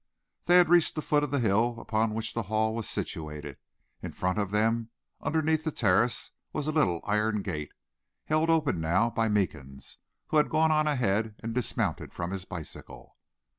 [0.45, 3.59] They had reached the foot of the hill upon which the Hall was situated.
[4.01, 4.89] In front of them,
[5.21, 7.73] underneath the terrace, was a little iron gate,
[8.25, 9.97] held open now by Meekins,
[10.29, 13.15] who had gone on ahead and dismounted from his bicycle.